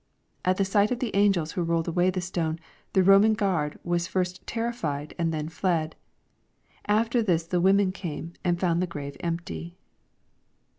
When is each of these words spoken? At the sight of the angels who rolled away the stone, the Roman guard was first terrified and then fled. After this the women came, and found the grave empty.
At 0.43 0.57
the 0.57 0.65
sight 0.65 0.89
of 0.89 0.97
the 0.97 1.15
angels 1.15 1.51
who 1.51 1.61
rolled 1.61 1.87
away 1.87 2.09
the 2.09 2.21
stone, 2.21 2.57
the 2.93 3.03
Roman 3.03 3.35
guard 3.35 3.77
was 3.83 4.07
first 4.07 4.47
terrified 4.47 5.13
and 5.19 5.31
then 5.31 5.47
fled. 5.47 5.95
After 6.87 7.21
this 7.21 7.45
the 7.45 7.61
women 7.61 7.91
came, 7.91 8.33
and 8.43 8.59
found 8.59 8.81
the 8.81 8.87
grave 8.87 9.15
empty. 9.19 9.77